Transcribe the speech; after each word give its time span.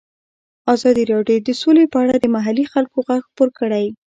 ازادي 0.75 1.03
راډیو 1.13 1.37
د 1.47 1.49
سوله 1.61 1.83
په 1.93 1.97
اړه 2.03 2.15
د 2.19 2.25
محلي 2.35 2.65
خلکو 2.73 2.97
غږ 3.07 3.21
خپور 3.29 3.49
کړی. 3.59 3.85